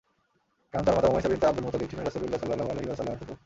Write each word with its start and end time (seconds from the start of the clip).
কারণ 0.71 0.83
তার 0.85 0.95
মাতা 0.97 1.07
উমাইসা 1.09 1.29
বিনতে 1.31 1.47
আবদুল 1.49 1.65
মুত্তালিব 1.65 1.89
ছিলেন 1.91 2.05
রাসূলুল্লাহ 2.07 2.39
সাল্লাল্লাহু 2.41 2.69
আলাইহি 2.73 2.87
ওয়াসাল্লামের 2.89 3.19
ফুফু। 3.21 3.33